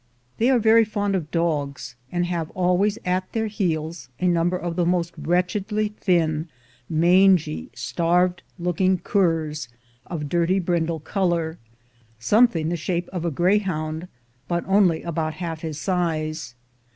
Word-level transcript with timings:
They 0.39 0.49
are 0.49 0.57
very 0.57 0.83
fond 0.83 1.13
of 1.13 1.29
dogs, 1.29 1.95
and 2.11 2.25
have 2.25 2.49
always 2.55 2.97
at 3.05 3.31
their 3.33 3.45
heels 3.45 4.09
a 4.19 4.27
number 4.27 4.57
of 4.57 4.75
the 4.75 4.83
most 4.83 5.13
wretchedly 5.15 5.89
thin, 5.89 6.47
mangy, 6.89 7.69
starved 7.75 8.41
looking 8.57 8.97
curs, 8.97 9.69
of 10.07 10.27
dirty 10.27 10.57
brindle 10.57 11.01
color, 11.01 11.59
something 12.17 12.69
the 12.69 12.75
shape 12.77 13.09
of 13.09 13.25
a 13.25 13.29
greyhound, 13.29 14.07
but 14.47 14.63
only 14.67 15.03
about 15.03 15.35
half 15.35 15.61
his 15.61 15.79
size. 15.79 16.55